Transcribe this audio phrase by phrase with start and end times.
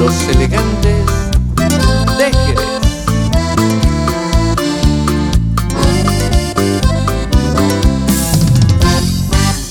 [0.00, 1.04] los elegantes
[2.16, 2.30] de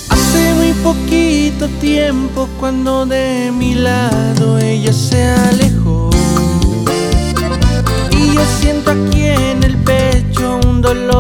[0.10, 6.12] Hace muy poquito tiempo cuando de mi lado ella se alejó.
[8.12, 11.19] Y yo siento aquí en el pecho un dolor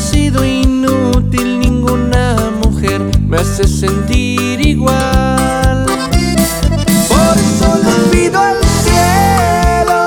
[0.00, 5.86] sido inútil, ninguna mujer me hace sentir igual.
[7.08, 10.00] Por eso le pido al cielo,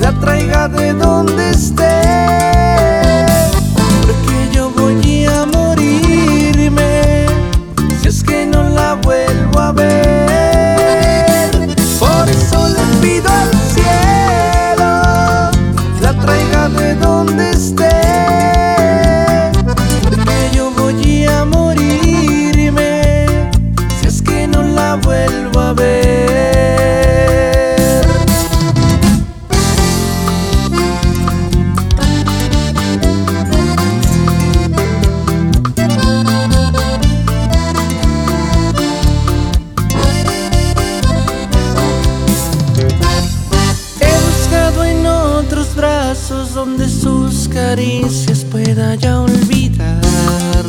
[0.00, 1.99] la traiga de donde esté.
[46.28, 50.64] donde sus caricias pueda ya olvidar.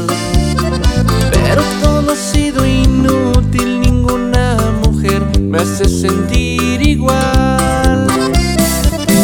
[1.32, 8.08] Pero todo ha sido inútil, ninguna mujer me hace sentir igual.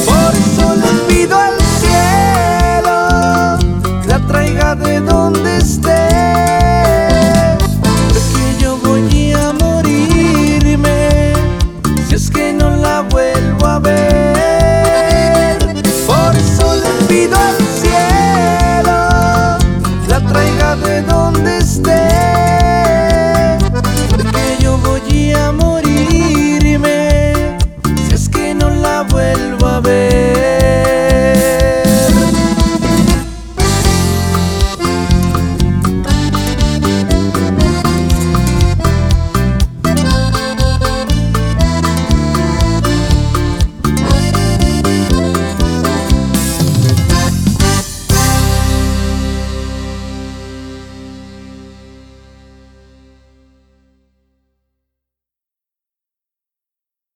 [0.06, 2.98] Por eso le pido al cielo,
[4.08, 6.07] la traiga de donde esté.